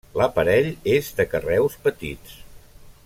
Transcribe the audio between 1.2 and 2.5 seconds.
carreus petits.